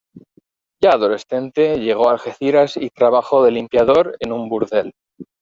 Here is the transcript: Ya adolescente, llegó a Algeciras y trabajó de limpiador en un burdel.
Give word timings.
Ya 0.81 0.93
adolescente, 0.93 1.77
llegó 1.77 2.09
a 2.09 2.13
Algeciras 2.13 2.75
y 2.75 2.89
trabajó 2.89 3.43
de 3.43 3.51
limpiador 3.51 4.17
en 4.19 4.31
un 4.31 4.49
burdel. 4.49 4.95